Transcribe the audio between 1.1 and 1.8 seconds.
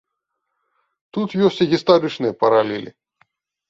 Тут ёсць і